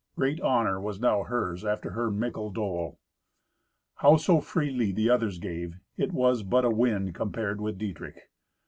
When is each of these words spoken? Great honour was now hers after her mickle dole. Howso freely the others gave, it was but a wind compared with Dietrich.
Great 0.15 0.41
honour 0.41 0.81
was 0.81 0.99
now 0.99 1.21
hers 1.21 1.63
after 1.63 1.91
her 1.91 2.09
mickle 2.09 2.49
dole. 2.49 2.97
Howso 4.01 4.41
freely 4.41 4.91
the 4.91 5.11
others 5.11 5.37
gave, 5.37 5.75
it 5.95 6.11
was 6.11 6.41
but 6.41 6.65
a 6.65 6.71
wind 6.71 7.13
compared 7.13 7.61
with 7.61 7.77
Dietrich. 7.77 8.17